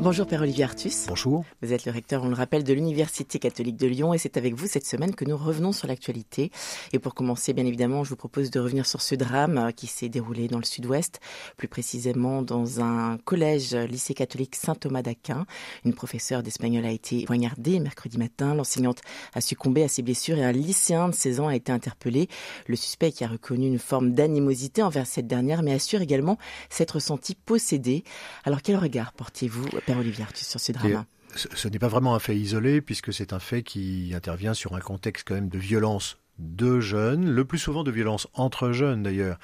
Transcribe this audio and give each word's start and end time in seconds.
Bonjour 0.00 0.26
Père 0.26 0.42
Olivier 0.42 0.64
Artus. 0.64 1.06
Bonjour. 1.08 1.44
Vous 1.62 1.72
êtes 1.72 1.86
le 1.86 1.92
recteur, 1.92 2.24
on 2.24 2.28
le 2.28 2.34
rappelle, 2.34 2.64
de 2.64 2.74
l'Université 2.74 3.38
catholique 3.38 3.76
de 3.76 3.86
Lyon 3.86 4.12
et 4.12 4.18
c'est 4.18 4.36
avec 4.36 4.54
vous 4.54 4.66
cette 4.66 4.84
semaine 4.84 5.14
que 5.14 5.24
nous 5.24 5.36
revenons 5.36 5.72
sur 5.72 5.86
l'actualité. 5.86 6.50
Et 6.92 6.98
pour 6.98 7.14
commencer, 7.14 7.52
bien 7.54 7.64
évidemment, 7.64 8.04
je 8.04 8.10
vous 8.10 8.16
propose 8.16 8.50
de 8.50 8.60
revenir 8.60 8.86
sur 8.86 9.00
ce 9.00 9.14
drame 9.14 9.56
euh, 9.56 9.70
qui 9.70 9.86
s'est 9.86 10.08
déroulé 10.08 10.46
dans 10.48 10.58
le 10.58 10.64
sud-ouest, 10.64 11.20
plus 11.56 11.68
précisément 11.68 12.42
dans 12.42 12.82
un 12.82 13.18
collège 13.18 13.74
lycée 13.74 14.14
catholique 14.14 14.56
Saint-Thomas 14.56 15.00
d'Aquin. 15.00 15.46
Une 15.84 15.94
professeure 15.94 16.42
d'espagnol 16.42 16.84
a 16.84 16.90
été 16.90 17.24
poignardée 17.24 17.78
mercredi 17.78 18.18
matin, 18.18 18.54
l'enseignante 18.54 19.00
a 19.32 19.40
succombé 19.40 19.84
à 19.84 19.88
ses 19.88 20.02
blessures 20.02 20.38
et 20.38 20.44
un 20.44 20.52
lycéen 20.52 21.08
de 21.08 21.14
16 21.14 21.40
ans 21.40 21.48
a 21.48 21.56
été 21.56 21.72
interpellé. 21.72 22.28
Le 22.66 22.76
suspect 22.76 23.12
qui 23.12 23.24
a 23.24 23.28
reconnu 23.28 23.68
une 23.68 23.78
forme 23.78 24.12
d'animosité 24.12 24.82
envers 24.82 25.06
cette 25.06 25.28
dernière 25.28 25.62
mais 25.62 25.72
assure 25.72 26.02
également 26.02 26.36
s'être 26.68 26.98
senti 26.98 27.34
possédé. 27.34 28.04
Alors 28.44 28.60
quel 28.60 28.76
regard 28.76 29.12
portez-vous 29.12 29.64
Père 29.80 29.98
Olivier 29.98 30.24
Artus, 30.24 30.46
sur 30.46 30.60
Ce 30.60 31.68
n'est 31.68 31.78
pas 31.78 31.88
vraiment 31.88 32.14
un 32.14 32.18
fait 32.18 32.36
isolé, 32.36 32.80
puisque 32.80 33.12
c'est 33.12 33.32
un 33.32 33.40
fait 33.40 33.62
qui 33.62 34.12
intervient 34.14 34.54
sur 34.54 34.74
un 34.74 34.80
contexte 34.80 35.26
quand 35.26 35.34
même 35.34 35.48
de 35.48 35.58
violence 35.58 36.18
de 36.38 36.80
jeunes, 36.80 37.30
le 37.30 37.44
plus 37.44 37.58
souvent 37.58 37.84
de 37.84 37.92
violences 37.92 38.26
entre 38.34 38.72
jeunes 38.72 39.04
d'ailleurs, 39.04 39.38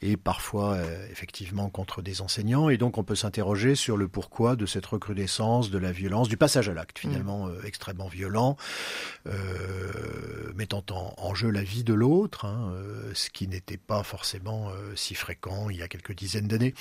et 0.00 0.16
parfois 0.16 0.74
euh, 0.74 1.08
effectivement 1.10 1.68
contre 1.68 2.02
des 2.02 2.20
enseignants. 2.20 2.68
Et 2.68 2.76
donc 2.76 2.98
on 2.98 3.04
peut 3.04 3.16
s'interroger 3.16 3.74
sur 3.74 3.96
le 3.96 4.06
pourquoi 4.06 4.54
de 4.54 4.64
cette 4.64 4.86
recrudescence 4.86 5.70
de 5.70 5.78
la 5.78 5.90
violence, 5.90 6.28
du 6.28 6.36
passage 6.36 6.68
à 6.68 6.74
l'acte 6.74 7.00
finalement 7.00 7.46
mm. 7.46 7.50
euh, 7.50 7.66
extrêmement 7.66 8.06
violent, 8.06 8.56
euh, 9.26 10.52
mettant 10.54 10.84
en, 10.90 11.34
jeu 11.34 11.50
la 11.50 11.64
vie 11.64 11.82
de 11.82 11.92
l'autre, 11.92 12.44
hein, 12.46 12.72
ce 13.12 13.28
qui 13.28 13.46
n'était 13.48 13.76
pas 13.76 14.02
forcément 14.02 14.70
si 14.94 15.14
fréquent 15.14 15.68
il 15.68 15.76
y 15.76 15.82
a 15.82 15.88
quelques 15.88 16.14
dizaines 16.14 16.46
d'années. 16.46 16.72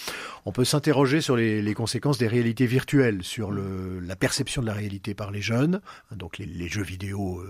On 0.46 0.54
peut 0.54 0.64
s'interroger 0.64 1.20
sur 1.20 1.36
les, 1.36 1.62
les, 1.62 1.74
conséquences 1.74 2.18
des 2.18 2.28
réalités 2.28 2.68
virtuelles, 2.68 3.22
sur 3.24 3.52
le, 3.52 4.00
la 4.00 4.16
perception 4.16 4.62
de 4.62 4.68
la 4.68 4.74
réalité 4.74 5.14
par 5.14 5.32
les 5.32 5.42
jeunes. 5.42 5.82
Donc 6.12 6.38
les, 6.38 6.46
les 6.46 6.70
jeux 6.70 6.84
vidéo 6.84 7.44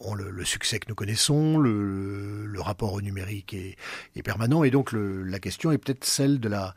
ont 0.00 0.14
le, 0.14 0.30
le 0.30 0.44
succès 0.44 0.78
que 0.78 0.86
nous 0.88 0.94
connaissons 0.94 1.05
connaissons, 1.06 1.56
le, 1.56 2.46
le 2.46 2.60
rapport 2.60 2.92
au 2.92 3.00
numérique 3.00 3.54
est, 3.54 3.76
est 4.16 4.22
permanent, 4.24 4.64
et 4.64 4.72
donc 4.72 4.90
le, 4.90 5.22
la 5.22 5.38
question 5.38 5.70
est 5.70 5.78
peut-être 5.78 6.04
celle 6.04 6.40
de 6.40 6.48
la, 6.48 6.74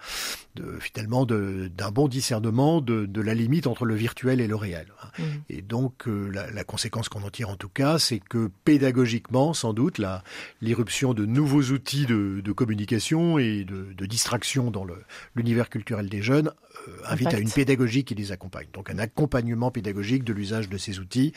de, 0.55 0.77
finalement, 0.79 1.25
d'un 1.25 1.91
bon 1.91 2.07
discernement 2.07 2.79
de, 2.79 3.07
de, 3.07 3.21
la 3.21 3.33
limite 3.33 3.65
entre 3.65 3.85
le 3.85 3.95
virtuel 3.95 4.39
et 4.39 4.45
le 4.45 4.55
réel. 4.55 4.85
Mmh. 5.17 5.23
Et 5.49 5.61
donc 5.63 6.07
euh, 6.07 6.29
la, 6.31 6.51
la, 6.51 6.63
conséquence 6.63 7.09
qu'on 7.09 7.23
en 7.23 7.31
tire 7.31 7.49
en 7.49 7.55
tout 7.55 7.69
cas, 7.69 7.97
c'est 7.97 8.19
que 8.19 8.51
pédagogiquement, 8.65 9.55
sans 9.55 9.73
doute, 9.73 9.99
l'irruption 10.61 11.15
de 11.15 11.25
nouveaux 11.25 11.63
outils 11.63 12.05
de, 12.05 12.41
de 12.43 12.51
communication 12.51 13.39
et 13.39 13.63
de, 13.63 13.93
de 13.97 14.05
distraction 14.05 14.69
dans 14.69 14.85
l'univers 15.35 15.69
culturel 15.69 16.07
des 16.07 16.21
jeunes 16.21 16.51
euh, 16.87 16.91
invite 17.05 17.33
à 17.33 17.39
une 17.39 17.49
pédagogie 17.49 18.03
qui 18.03 18.15
les 18.15 18.31
accompagne. 18.31 18.67
Donc 18.73 18.89
un 18.89 18.99
accompagnement 18.99 19.71
pédagogique 19.71 20.23
de 20.23 20.33
l'usage 20.33 20.69
de 20.69 20.77
ces 20.77 20.99
outils. 20.99 21.33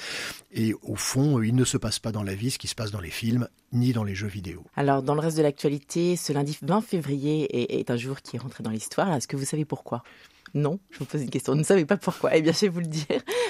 Et 0.53 0.75
au 0.83 0.97
fond, 0.97 1.41
il 1.41 1.55
ne 1.55 1.65
se 1.65 1.77
passe 1.77 1.99
pas 1.99 2.13
dans 2.13 2.23
la 2.23 2.35
vie 2.35 2.51
ce 2.51 2.59
qui 2.59 2.69
se 2.69 2.75
passe 2.75 2.82
dans 2.91 3.01
les 3.01 3.11
films 3.11 3.49
ni 3.73 3.93
dans 3.93 4.05
les 4.05 4.15
jeux 4.15 4.29
vidéo. 4.29 4.65
Alors, 4.77 5.03
dans 5.03 5.15
le 5.15 5.21
reste 5.21 5.37
de 5.37 5.43
l'actualité, 5.43 6.17
ce 6.17 6.33
lundi 6.33 6.59
20 6.63 6.83
février 6.83 7.63
est, 7.63 7.81
est 7.81 7.91
un 7.91 7.97
jour 7.97 8.21
qui 8.21 8.37
est 8.37 8.39
rentré 8.39 8.63
dans 8.63 8.71
l'histoire. 8.71 9.13
Est-ce 9.13 9.29
que 9.29 9.37
vous 9.37 9.45
savez 9.45 9.65
pourquoi? 9.65 10.03
Non, 10.55 10.79
je 10.91 10.99
vous 10.99 11.07
pose 11.07 11.23
une 11.23 11.31
question. 11.31 11.55
Vous 11.55 11.59
ne 11.59 11.65
savez 11.65 11.87
pas 11.87 11.97
pourquoi 11.97 12.37
Eh 12.37 12.43
bien, 12.43 12.53
je 12.53 12.61
vais 12.61 12.69
vous 12.69 12.81
le 12.81 12.87
dire. 12.87 13.07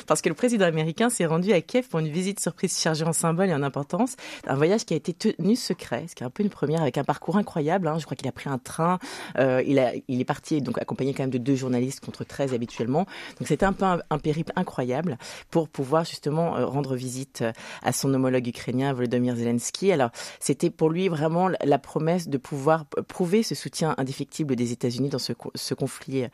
Parce 0.06 0.22
que 0.22 0.28
le 0.28 0.34
président 0.36 0.67
américain 0.67 1.11
s'est 1.11 1.27
rendu 1.27 1.53
à 1.53 1.61
Kiev 1.61 1.89
pour 1.89 1.98
une 1.98 2.09
visite 2.09 2.39
surprise 2.39 2.78
chargée 2.78 3.05
en 3.05 3.12
symboles 3.12 3.48
et 3.48 3.55
en 3.55 3.62
importance. 3.62 4.14
Un 4.47 4.55
voyage 4.55 4.84
qui 4.84 4.94
a 4.94 4.97
été 4.97 5.12
tenu 5.12 5.56
secret, 5.56 6.06
ce 6.09 6.14
qui 6.14 6.22
est 6.22 6.27
un 6.27 6.31
peu 6.31 6.44
une 6.44 6.50
première, 6.50 6.81
avec 6.83 6.98
un 6.98 7.05
parcours 7.05 7.36
incroyable. 7.36 7.89
Hein. 7.89 7.98
Je 7.98 8.05
crois 8.05 8.17
qu'il 8.17 8.28
a 8.28 8.32
pris 8.32 8.49
un 8.49 8.59
train. 8.59 8.99
Euh, 9.38 9.62
il, 9.66 9.78
a, 9.81 9.93
il 10.06 10.21
est 10.21 10.25
parti, 10.25 10.62
donc 10.62 10.78
accompagné 10.78 11.12
quand 11.12 11.25
même 11.25 11.31
de 11.31 11.38
deux 11.38 11.56
journalistes 11.56 12.04
contre 12.04 12.25
13 12.25 12.54
habituellement. 12.54 13.06
Donc 13.38 13.48
c'était 13.48 13.66
un 13.66 13.72
peu 13.72 13.84
un, 13.84 14.19
périple 14.19 14.53
incroyable 14.54 15.19
pour 15.50 15.69
pouvoir 15.69 16.04
justement 16.04 16.56
euh, 16.56 16.66
rendre 16.66 16.94
visite 16.94 17.43
euh, 17.43 17.53
à 17.82 17.93
son 17.93 18.15
homologue 18.15 18.47
ukrainien, 18.47 18.93
Volodymyr 18.93 19.34
Zelensky. 19.34 19.91
Alors 19.91 20.10
c'était 20.38 20.71
pour 20.71 20.91
lui 20.91 21.09
vraiment 21.09 21.48
la 21.48 21.78
promesse 21.78 22.28
de 22.28 22.38
pouvoir 22.38 22.84
prouver 23.09 23.43
ce 23.43 23.56
soutien 23.56 23.94
indéfectible 23.98 24.54
des 24.54 24.71
États-Unis 24.71 25.09
dans 25.09 25.19
ce, 25.19 25.32
conflit 25.75 26.27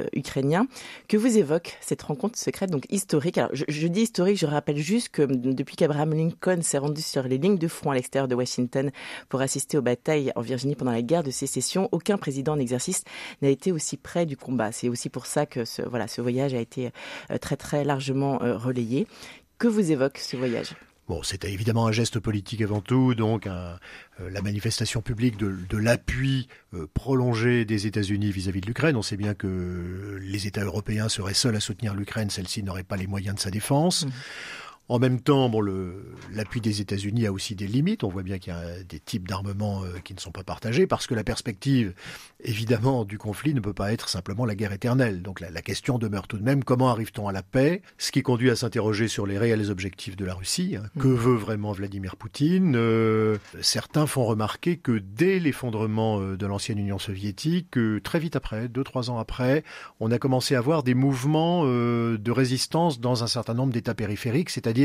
euh, 0.00 0.06
ukrainien. 0.12 0.66
Que 1.08 1.16
vous 1.16 1.38
évoque 1.38 1.76
cette 1.80 2.02
rencontre 2.02 2.38
secrète, 2.38 2.70
donc 2.70 2.84
historique 2.90 3.38
Alors, 3.38 3.50
je, 3.52 3.86
dis 3.86 4.02
historique, 4.02 4.38
je 4.38 4.46
rappelle 4.46 4.76
juste 4.76 5.10
que 5.10 5.22
depuis 5.22 5.76
qu'Abraham 5.76 6.14
Lincoln 6.14 6.62
s'est 6.62 6.78
rendu 6.78 7.02
sur 7.02 7.22
les 7.22 7.38
lignes 7.38 7.58
de 7.58 7.68
front 7.68 7.90
à 7.90 7.94
l'extérieur 7.94 8.28
de 8.28 8.34
Washington 8.34 8.90
pour 9.28 9.40
assister 9.40 9.78
aux 9.78 9.82
batailles 9.82 10.32
en 10.36 10.40
Virginie 10.40 10.74
pendant 10.74 10.92
la 10.92 11.02
guerre 11.02 11.22
de 11.22 11.30
sécession, 11.30 11.88
aucun 11.92 12.18
président 12.18 12.52
en 12.52 12.58
exercice 12.58 13.04
n'a 13.42 13.48
été 13.48 13.72
aussi 13.72 13.96
près 13.96 14.26
du 14.26 14.36
combat. 14.36 14.72
C'est 14.72 14.88
aussi 14.88 15.08
pour 15.08 15.26
ça 15.26 15.46
que 15.46 15.64
ce, 15.64 15.82
voilà, 15.82 16.08
ce 16.08 16.20
voyage 16.20 16.54
a 16.54 16.60
été 16.60 16.90
euh, 17.30 17.38
très 17.38 17.56
très 17.56 17.84
largement 17.84 18.42
euh, 18.42 18.56
relayé. 18.56 19.06
Que 19.58 19.68
vous 19.68 19.92
évoque 19.92 20.18
ce 20.18 20.36
voyage? 20.36 20.74
Bon, 21.10 21.24
c'était 21.24 21.52
évidemment 21.52 21.88
un 21.88 21.90
geste 21.90 22.20
politique 22.20 22.62
avant 22.62 22.80
tout, 22.80 23.16
donc 23.16 23.48
euh, 23.48 23.74
la 24.20 24.42
manifestation 24.42 25.02
publique 25.02 25.36
de, 25.36 25.56
de 25.68 25.76
l'appui 25.76 26.46
euh, 26.72 26.86
prolongé 26.94 27.64
des 27.64 27.88
États-Unis 27.88 28.30
vis-à-vis 28.30 28.60
de 28.60 28.66
l'Ukraine. 28.66 28.94
On 28.94 29.02
sait 29.02 29.16
bien 29.16 29.34
que 29.34 30.20
les 30.22 30.46
États 30.46 30.62
européens 30.62 31.08
seraient 31.08 31.34
seuls 31.34 31.56
à 31.56 31.60
soutenir 31.60 31.94
l'Ukraine, 31.94 32.30
celle-ci 32.30 32.62
n'aurait 32.62 32.84
pas 32.84 32.96
les 32.96 33.08
moyens 33.08 33.34
de 33.34 33.40
sa 33.40 33.50
défense. 33.50 34.06
Mmh. 34.06 34.10
En 34.90 34.98
même 34.98 35.20
temps, 35.20 35.48
bon, 35.48 35.62
l'appui 36.32 36.60
des 36.60 36.80
États-Unis 36.80 37.24
a 37.24 37.32
aussi 37.32 37.54
des 37.54 37.68
limites. 37.68 38.02
On 38.02 38.08
voit 38.08 38.24
bien 38.24 38.40
qu'il 38.40 38.52
y 38.52 38.56
a 38.56 38.82
des 38.82 38.98
types 38.98 39.28
d'armements 39.28 39.84
euh, 39.84 40.00
qui 40.02 40.14
ne 40.14 40.18
sont 40.18 40.32
pas 40.32 40.42
partagés 40.42 40.88
parce 40.88 41.06
que 41.06 41.14
la 41.14 41.22
perspective, 41.22 41.94
évidemment, 42.42 43.04
du 43.04 43.16
conflit 43.16 43.54
ne 43.54 43.60
peut 43.60 43.72
pas 43.72 43.92
être 43.92 44.08
simplement 44.08 44.44
la 44.44 44.56
guerre 44.56 44.72
éternelle. 44.72 45.22
Donc 45.22 45.38
la, 45.38 45.48
la 45.48 45.62
question 45.62 45.96
demeure 45.96 46.26
tout 46.26 46.38
de 46.38 46.42
même 46.42 46.64
comment 46.64 46.90
arrive-t-on 46.90 47.28
à 47.28 47.32
la 47.32 47.44
paix? 47.44 47.82
Ce 47.98 48.10
qui 48.10 48.22
conduit 48.22 48.50
à 48.50 48.56
s'interroger 48.56 49.06
sur 49.06 49.28
les 49.28 49.38
réels 49.38 49.70
objectifs 49.70 50.16
de 50.16 50.24
la 50.24 50.34
Russie. 50.34 50.74
Hein. 50.74 50.88
Que 50.98 51.06
mm. 51.06 51.14
veut 51.14 51.36
vraiment 51.36 51.70
Vladimir 51.70 52.16
Poutine? 52.16 52.74
Euh, 52.74 53.38
Certains 53.60 54.08
font 54.08 54.24
remarquer 54.24 54.76
que 54.76 54.98
dès 54.98 55.38
l'effondrement 55.38 56.20
euh, 56.20 56.36
de 56.36 56.46
l'ancienne 56.46 56.78
Union 56.80 56.98
soviétique, 56.98 57.78
euh, 57.78 58.00
très 58.00 58.18
vite 58.18 58.34
après, 58.34 58.66
deux 58.66 58.82
trois 58.82 59.08
ans 59.08 59.20
après, 59.20 59.62
on 60.00 60.10
a 60.10 60.18
commencé 60.18 60.56
à 60.56 60.60
voir 60.60 60.82
des 60.82 60.94
mouvements 60.94 61.62
euh, 61.64 62.18
de 62.18 62.32
résistance 62.32 62.98
dans 62.98 63.22
un 63.22 63.28
certain 63.28 63.54
nombre 63.54 63.72
d'États 63.72 63.94
périphériques, 63.94 64.50
c'est-à-dire 64.50 64.79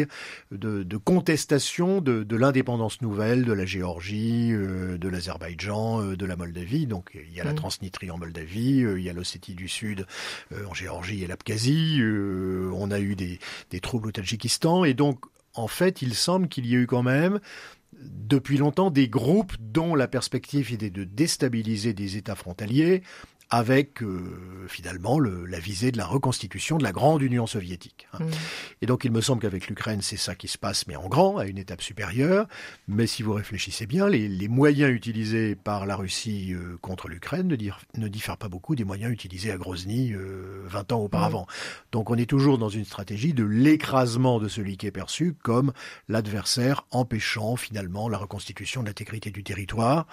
de, 0.52 0.84
de, 0.84 0.98
contestation 0.98 2.02
de, 2.02 2.24
de 2.24 2.36
l'indépendance 2.36 3.02
nouvelle 3.02 3.46
de 3.46 3.54
la 3.54 3.66
Géorgie, 3.66 4.52
euh, 4.52 4.98
de 4.98 5.08
l'Azerbaïdjan, 5.08 6.02
euh, 6.02 6.16
de 6.16 6.26
la 6.26 6.36
Moldavie. 6.36 6.88
Donc 6.88 7.12
il 7.16 7.34
y 7.34 7.42
a 7.42 7.44
la 7.44 7.54
mmh. 7.54 7.56
Transnistrie 7.56 8.12
en 8.12 8.18
Moldavie, 8.18 8.84
euh, 8.84 9.00
il 9.00 9.06
y 9.06 9.10
a 9.10 9.14
l'Ossétie 9.14 9.56
du 9.56 9.68
Sud 9.68 10.06
en 10.68 10.74
Géorgie 10.74 11.24
et 11.24 11.28
l'Abkhazie. 11.28 12.02
On 12.74 12.92
a 12.92 13.00
eu 13.00 13.16
des, 13.16 13.40
des 13.70 13.80
troubles 13.80 14.10
au 14.10 14.12
Tadjikistan. 14.12 14.86
Et 14.86 14.94
donc, 14.94 15.20
en 15.54 15.68
fait, 15.68 16.02
il 16.02 16.14
semble 16.14 16.48
qu'il 16.48 16.66
y 16.66 16.76
ait 16.76 16.80
eu 16.80 16.88
quand 16.88 17.04
même 17.04 17.40
depuis 18.02 18.58
longtemps 18.58 18.92
des 18.92 19.08
groupes 19.08 19.54
dont 19.60 19.96
la 19.96 20.08
perspective 20.08 20.74
était 20.74 20.90
de 20.90 21.04
déstabiliser 21.04 21.94
des 21.94 22.18
États 22.18 22.36
frontaliers 22.36 23.02
avec 23.50 24.02
euh, 24.02 24.66
finalement 24.68 25.20
le, 25.20 25.46
la 25.46 25.60
visée 25.60 25.92
de 25.92 25.98
la 25.98 26.06
reconstitution 26.06 26.78
de 26.78 26.84
la 26.84 26.92
grande 26.92 27.22
Union 27.22 27.46
soviétique. 27.46 28.08
Hein. 28.14 28.20
Mmh. 28.22 28.30
Et 28.82 28.86
donc 28.86 29.06
il 29.06 29.12
me 29.12 29.22
semble 29.22 29.42
qu'avec 29.42 29.68
l'Ukraine, 29.68 30.02
c'est 30.02 30.18
ça 30.18 30.36
qui 30.36 30.48
se 30.48 30.58
passe, 30.58 30.88
mais 30.88 30.96
en 30.96 31.08
grand, 31.08 31.38
à 31.38 31.46
une 31.46 31.58
étape 31.58 31.82
supérieure. 31.82 32.48
Mais 32.88 33.08
si 33.08 33.24
vous 33.24 33.34
réfléchissez 33.34 33.86
bien, 33.86 34.10
les, 34.10 34.28
les 34.28 34.48
moyens 34.48 34.92
utilisés 34.92 35.56
par 35.56 35.86
la 35.86 35.96
Russie 35.96 36.54
euh, 36.54 36.78
contre 36.82 37.08
l'Ukraine 37.08 37.48
ne, 37.48 37.56
ne, 37.98 38.08
diffèrent 38.08 38.38
pas 38.38 38.50
beaucoup 38.50 38.76
des 38.76 38.84
moyens 38.84 39.12
utilisés 39.12 39.52
à 39.52 39.58
Grozny 39.58 40.14
euh, 40.14 40.64
20 40.66 40.92
ans 40.94 41.00
auparavant. 41.00 41.44
Mmh. 41.44 41.92
Donc 41.92 42.10
on 42.10 42.16
est 42.16 42.30
toujours 42.30 42.58
dans 42.58 42.70
une 42.70 42.86
stratégie 42.86 43.34
de 43.34 43.44
l'écrasement 43.44 44.40
de 44.40 44.48
celui 44.48 44.78
qui 44.78 44.88
est 44.88 44.92
perçu 44.92 45.36
comme 45.44 45.72
l'adversaire, 46.10 46.86
empêchant 46.92 47.56
finalement 47.56 48.10
la 48.10 48.18
reconstitution 48.18 48.82
de 48.82 48.88
l'intégrité 48.88 49.32
du 49.32 49.44
territoire 49.44 50.08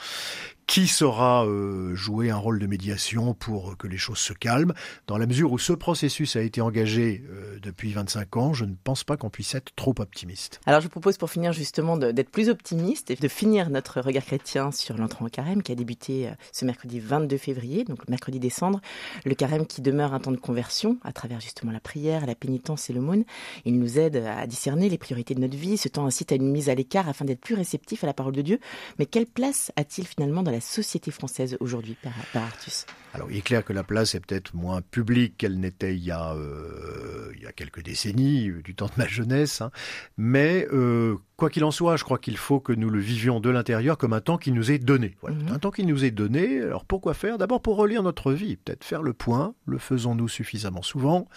qui 0.67 0.87
saura 0.87 1.45
euh, 1.47 1.95
jouer 1.95 2.31
un 2.31 2.37
rôle 2.37 2.59
de 2.59 2.67
médiation 2.67 3.35
pour 3.35 3.77
que 3.77 3.87
les 3.87 3.97
choses 3.97 4.19
se 4.19 4.33
calment. 4.33 4.73
Dans 5.07 5.19
la 5.19 5.27
mesure 5.27 5.53
où 5.53 5.59
ce 5.59 5.73
processus 5.73 6.37
a 6.37 6.43
été 6.43 6.61
engagé 6.61 7.25
euh, 7.31 7.59
depuis 7.61 7.93
25 7.93 8.37
ans, 8.37 8.53
je 8.53 8.65
ne 8.65 8.75
pense 8.85 9.05
pas 9.05 9.17
qu'on 9.17 9.31
puisse 9.31 9.55
être 9.55 9.75
trop 9.77 9.95
optimiste. 9.99 10.61
Alors 10.67 10.81
je 10.81 10.87
vous 10.87 10.91
propose 10.91 11.19
pour 11.19 11.31
finir 11.31 11.53
justement 11.53 11.97
d'être 11.97 12.31
plus 12.31 12.49
optimiste 12.49 13.11
et 13.11 13.17
de 13.17 13.29
finir 13.29 13.71
notre 13.71 14.01
regard 14.01 14.25
chrétien 14.25 14.71
sur 14.71 14.97
l'entrée 14.97 15.25
en 15.25 15.29
carême 15.29 15.63
qui 15.63 15.73
a 15.73 15.75
débuté 15.75 16.29
euh, 16.29 16.33
ce 16.53 16.65
mercredi 16.65 17.01
22 17.01 17.37
février, 17.37 17.85
donc 17.85 17.99
le 18.07 18.11
mercredi 18.11 18.39
décembre. 18.39 18.81
Le 19.25 19.35
carême 19.35 19.67
qui 19.67 19.83
demeure 19.83 20.15
un 20.15 20.21
temps 20.21 20.33
de 20.33 20.37
conversion 20.37 20.99
à 21.03 21.13
travers 21.13 21.41
justement 21.41 21.73
la 21.73 21.81
prière, 21.81 22.27
la 22.27 22.35
pénitence 22.35 22.89
et 22.89 22.93
l'aumône. 22.93 23.25
Il 23.65 23.79
nous 23.79 23.99
aide 23.99 24.17
à 24.17 24.47
discerner 24.47 24.89
les 24.89 24.99
priorités 24.99 25.35
de 25.35 25.41
notre 25.41 25.57
vie. 25.57 25.77
Ce 25.77 25.89
temps 25.89 26.07
incite 26.07 26.33
à 26.33 26.37
une 26.37 26.51
mise 26.51 26.69
à 26.69 26.75
l'écart 26.75 27.09
afin 27.09 27.25
d'être 27.25 27.41
plus 27.41 27.55
réceptif 27.55 28.05
à 28.05 28.07
la 28.07 28.15
parole 28.15 28.35
de 28.35 28.43
Dieu. 28.43 28.61
Mais 28.99 29.07
quelle 29.07 29.27
place 29.27 29.73
a-t-il 29.77 30.07
finalement 30.07 30.43
dans 30.43 30.52
la 30.53 30.61
société 30.61 31.11
française 31.11 31.57
aujourd'hui, 31.61 31.97
Père 32.01 32.13
Artus. 32.35 32.87
Alors, 33.15 33.31
il 33.31 33.39
est 33.39 33.43
clair 33.43 33.65
que 33.65 33.73
la 33.73 33.83
place 33.83 34.15
est 34.15 34.21
peut-être 34.21 34.55
moins 34.55 34.81
publique 34.81 35.37
qu'elle 35.37 35.59
n'était 35.59 35.95
il, 35.95 36.05
y 36.05 36.11
a, 36.11 36.35
euh, 36.35 37.33
il 37.35 37.43
y 37.43 37.47
a 37.47 37.53
quelques 37.53 37.83
décennies, 37.83 38.49
euh, 38.49 38.63
du 38.63 38.75
temps 38.75 38.87
de 38.87 38.93
ma 38.97 39.07
jeunesse, 39.07 39.61
hein. 39.61 39.71
mais 40.17 40.67
euh, 40.73 41.17
quoi 41.37 41.51
qu'il 41.51 41.65
en 41.65 41.71
soit, 41.71 41.97
je 41.97 42.05
crois 42.05 42.19
qu'il 42.19 42.37
faut 42.37 42.61
que 42.61 42.73
nous 42.73 42.91
le 42.91 43.01
vivions 43.01 43.41
de 43.41 43.51
l'intérieur 43.51 43.99
comme 43.99 44.13
un 44.13 44.21
temps 44.21 44.39
qui 44.39 44.53
nous 44.53 44.71
est 44.71 44.79
donné. 44.79 45.17
Voilà, 45.23 45.37
mhm. 45.37 45.49
Un 45.53 45.59
temps 45.59 45.71
qui 45.71 45.85
nous 45.85 46.05
est 46.05 46.11
donné, 46.11 46.61
alors 46.61 46.85
pourquoi 46.85 47.15
faire? 47.15 47.39
D'abord 47.39 47.61
pour 47.61 47.77
relire 47.77 48.03
notre 48.03 48.33
vie, 48.33 48.57
peut-être 48.57 48.85
faire 48.85 49.03
le 49.03 49.13
point, 49.13 49.55
le 49.67 49.79
faisons-nous 49.79 50.29
suffisamment 50.29 50.83
souvent 50.83 51.29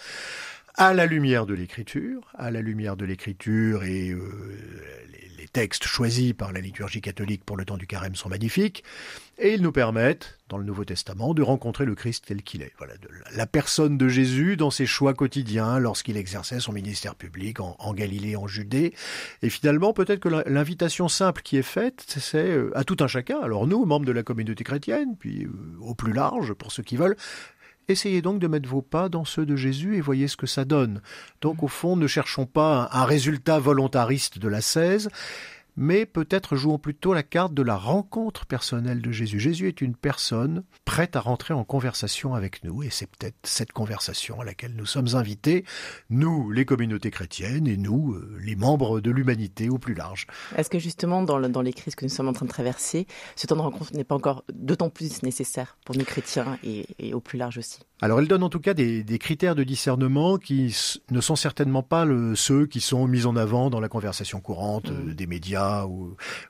à 0.76 0.92
la 0.92 1.06
lumière 1.06 1.46
de 1.46 1.54
l'écriture, 1.54 2.20
à 2.34 2.50
la 2.50 2.60
lumière 2.60 2.96
de 2.96 3.06
l'écriture 3.06 3.82
et 3.84 4.10
euh, 4.10 4.20
les, 5.38 5.48
textes 5.52 5.84
choisis 5.84 6.34
par 6.34 6.52
la 6.52 6.60
liturgie 6.60 7.00
catholique 7.00 7.42
pour 7.42 7.56
le 7.56 7.64
temps 7.64 7.78
du 7.78 7.86
carême 7.86 8.14
sont 8.14 8.28
magnifiques, 8.28 8.84
et 9.38 9.54
ils 9.54 9.62
nous 9.62 9.72
permettent, 9.72 10.38
dans 10.50 10.58
le 10.58 10.64
Nouveau 10.64 10.84
Testament, 10.84 11.32
de 11.32 11.42
rencontrer 11.42 11.86
le 11.86 11.94
Christ 11.94 12.24
tel 12.26 12.42
qu'il 12.42 12.60
est. 12.60 12.72
Voilà, 12.76 12.94
de 12.98 13.08
la 13.34 13.46
personne 13.46 13.96
de 13.96 14.06
Jésus 14.06 14.56
dans 14.56 14.70
ses 14.70 14.84
choix 14.84 15.14
quotidiens, 15.14 15.78
lorsqu'il 15.78 16.18
exerçait 16.18 16.60
son 16.60 16.72
ministère 16.72 17.14
public 17.14 17.60
en, 17.60 17.74
en 17.78 17.94
Galilée, 17.94 18.36
en 18.36 18.46
Judée, 18.46 18.92
et 19.40 19.48
finalement 19.48 19.94
peut-être 19.94 20.20
que 20.20 20.28
l'invitation 20.28 21.08
simple 21.08 21.40
qui 21.40 21.56
est 21.56 21.62
faite, 21.62 22.04
c'est 22.06 22.50
euh, 22.50 22.76
à 22.76 22.84
tout 22.84 22.96
un 23.00 23.06
chacun. 23.06 23.40
Alors 23.40 23.66
nous, 23.66 23.86
membres 23.86 24.04
de 24.04 24.12
la 24.12 24.24
communauté 24.24 24.62
chrétienne, 24.62 25.16
puis 25.18 25.44
euh, 25.44 25.50
au 25.80 25.94
plus 25.94 26.12
large 26.12 26.52
pour 26.52 26.70
ceux 26.70 26.82
qui 26.82 26.96
veulent, 26.96 27.16
Essayez 27.88 28.20
donc 28.20 28.40
de 28.40 28.48
mettre 28.48 28.68
vos 28.68 28.82
pas 28.82 29.08
dans 29.08 29.24
ceux 29.24 29.46
de 29.46 29.54
Jésus 29.54 29.96
et 29.96 30.00
voyez 30.00 30.26
ce 30.26 30.36
que 30.36 30.48
ça 30.48 30.64
donne. 30.64 31.00
Donc 31.40 31.62
au 31.62 31.68
fond, 31.68 31.94
ne 31.96 32.08
cherchons 32.08 32.44
pas 32.46 32.88
un 32.90 33.04
résultat 33.04 33.60
volontariste 33.60 34.40
de 34.40 34.48
la 34.48 34.60
16, 34.60 35.08
mais 35.76 36.06
peut-être 36.06 36.56
jouons 36.56 36.78
plutôt 36.78 37.12
la 37.12 37.22
carte 37.22 37.54
de 37.54 37.62
la 37.62 37.76
rencontre 37.76 38.46
personnelle 38.46 39.02
de 39.02 39.10
Jésus. 39.12 39.40
Jésus 39.40 39.68
est 39.68 39.80
une 39.80 39.94
personne 39.94 40.64
prête 40.84 41.16
à 41.16 41.20
rentrer 41.20 41.54
en 41.54 41.64
conversation 41.64 42.34
avec 42.34 42.64
nous, 42.64 42.82
et 42.82 42.90
c'est 42.90 43.06
peut-être 43.06 43.36
cette 43.42 43.72
conversation 43.72 44.40
à 44.40 44.44
laquelle 44.44 44.74
nous 44.74 44.86
sommes 44.86 45.14
invités, 45.14 45.64
nous, 46.10 46.50
les 46.50 46.64
communautés 46.64 47.10
chrétiennes, 47.10 47.66
et 47.66 47.76
nous, 47.76 48.14
euh, 48.14 48.38
les 48.42 48.56
membres 48.56 49.00
de 49.00 49.10
l'humanité 49.10 49.68
au 49.68 49.78
plus 49.78 49.94
large. 49.94 50.26
Est-ce 50.56 50.70
que 50.70 50.78
justement, 50.78 51.22
dans, 51.22 51.40
dans, 51.48 51.62
les 51.62 51.72
crises 51.72 51.94
que 51.94 52.04
nous 52.04 52.10
sommes 52.10 52.28
en 52.28 52.32
train 52.32 52.46
de 52.46 52.50
traverser, 52.50 53.06
ce 53.34 53.46
temps 53.46 53.56
de 53.56 53.60
rencontre 53.60 53.92
n'est 53.94 54.04
pas 54.04 54.14
encore 54.14 54.44
d'autant 54.52 54.90
plus 54.90 55.22
nécessaire 55.22 55.76
pour 55.84 55.96
nous 55.96 56.04
chrétiens 56.04 56.58
et, 56.62 56.86
et 56.98 57.14
au 57.14 57.20
plus 57.20 57.38
large 57.38 57.58
aussi? 57.58 57.80
Alors 58.02 58.20
elle 58.20 58.28
donne 58.28 58.42
en 58.42 58.50
tout 58.50 58.60
cas 58.60 58.74
des, 58.74 59.02
des, 59.02 59.18
critères 59.18 59.54
de 59.54 59.64
discernement 59.64 60.36
qui 60.36 60.76
ne 61.10 61.20
sont 61.22 61.36
certainement 61.36 61.82
pas 61.82 62.04
le, 62.04 62.36
ceux 62.36 62.66
qui 62.66 62.82
sont 62.82 63.06
mis 63.06 63.24
en 63.24 63.36
avant 63.36 63.70
dans 63.70 63.80
la 63.80 63.88
conversation 63.88 64.40
courante 64.40 64.90
mmh. 64.90 65.10
euh, 65.10 65.14
des 65.14 65.26
médias. 65.26 65.65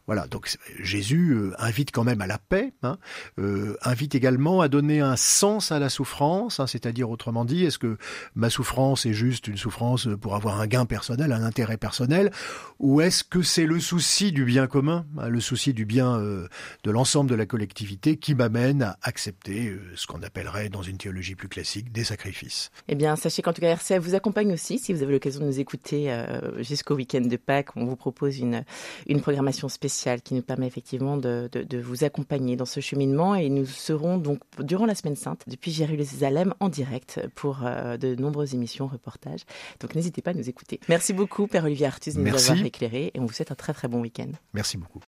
Voilà, 0.06 0.26
donc 0.26 0.56
Jésus 0.80 1.32
euh, 1.32 1.52
invite 1.58 1.90
quand 1.90 2.04
même 2.04 2.20
à 2.20 2.26
la 2.26 2.38
paix, 2.38 2.72
hein, 2.82 2.98
euh, 3.38 3.76
invite 3.82 4.14
également 4.14 4.60
à 4.60 4.68
donner 4.68 5.00
un 5.00 5.16
sens 5.16 5.72
à 5.72 5.78
la 5.78 5.88
souffrance, 5.88 6.60
hein, 6.60 6.66
c'est-à-dire 6.66 7.10
autrement 7.10 7.44
dit, 7.44 7.64
est-ce 7.64 7.78
que 7.78 7.96
ma 8.34 8.50
souffrance 8.50 9.06
est 9.06 9.12
juste 9.12 9.48
une 9.48 9.56
souffrance 9.56 10.08
pour 10.20 10.34
avoir 10.34 10.60
un 10.60 10.66
gain 10.66 10.86
personnel, 10.86 11.32
un 11.32 11.42
intérêt 11.42 11.76
personnel, 11.76 12.30
ou 12.78 13.00
est-ce 13.00 13.24
que 13.24 13.42
c'est 13.42 13.66
le 13.66 13.80
souci 13.80 14.32
du 14.32 14.44
bien 14.44 14.66
commun, 14.66 15.06
hein, 15.18 15.28
le 15.28 15.40
souci 15.40 15.72
du 15.72 15.84
bien 15.84 16.18
euh, 16.18 16.46
de 16.84 16.90
l'ensemble 16.90 17.30
de 17.30 17.34
la 17.34 17.46
collectivité 17.46 18.16
qui 18.16 18.34
m'amène 18.34 18.82
à 18.82 18.98
accepter 19.02 19.76
ce 19.94 20.06
qu'on 20.06 20.22
appellerait 20.22 20.68
dans 20.68 20.82
une 20.82 20.98
théologie 20.98 21.34
plus 21.34 21.48
classiques 21.48 21.92
des 21.92 22.04
sacrifices. 22.04 22.70
Eh 22.88 22.94
bien, 22.94 23.16
sachez 23.16 23.42
qu'en 23.42 23.52
tout 23.52 23.60
cas, 23.60 23.70
RCF 23.70 23.98
vous 23.98 24.14
accompagne 24.14 24.52
aussi. 24.52 24.78
Si 24.78 24.92
vous 24.92 25.02
avez 25.02 25.12
l'occasion 25.12 25.40
de 25.40 25.46
nous 25.46 25.60
écouter 25.60 26.24
jusqu'au 26.58 26.94
week-end 26.94 27.22
de 27.22 27.36
Pâques, 27.36 27.76
on 27.76 27.84
vous 27.84 27.96
propose 27.96 28.38
une, 28.38 28.64
une 29.06 29.20
programmation 29.20 29.68
spéciale 29.68 30.22
qui 30.22 30.34
nous 30.34 30.42
permet 30.42 30.66
effectivement 30.66 31.16
de, 31.16 31.48
de, 31.52 31.78
vous 31.78 32.04
accompagner 32.04 32.56
dans 32.56 32.64
ce 32.64 32.80
cheminement. 32.80 33.34
Et 33.34 33.48
nous 33.48 33.66
serons 33.66 34.18
donc 34.18 34.40
durant 34.60 34.86
la 34.86 34.94
Semaine 34.94 35.16
Sainte 35.16 35.42
depuis 35.46 35.72
Jérusalem 35.72 36.54
en 36.60 36.68
direct 36.68 37.20
pour 37.34 37.60
euh, 37.64 37.96
de 37.96 38.14
nombreuses 38.14 38.54
émissions, 38.54 38.86
reportages. 38.86 39.42
Donc 39.80 39.94
n'hésitez 39.94 40.22
pas 40.22 40.30
à 40.32 40.34
nous 40.34 40.48
écouter. 40.48 40.80
Merci 40.88 41.12
beaucoup, 41.12 41.46
Père 41.46 41.64
Olivier 41.64 41.86
Artus, 41.86 42.14
de 42.14 42.20
nous 42.20 42.34
avoir 42.34 42.64
éclairé 42.64 43.10
et 43.14 43.20
on 43.20 43.26
vous 43.26 43.32
souhaite 43.32 43.52
un 43.52 43.56
très 43.56 43.72
très 43.72 43.88
bon 43.88 44.00
week-end. 44.00 44.30
Merci 44.54 44.76
beaucoup. 44.76 45.00